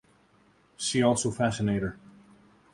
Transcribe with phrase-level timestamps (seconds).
[0.77, 1.95] See also Fascinator.